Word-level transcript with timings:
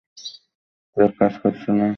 Truck 0.97 1.11
কাজ 1.19 1.33
করছে 1.41 1.69
না, 1.69 1.75
ড্যানি। 1.79 1.89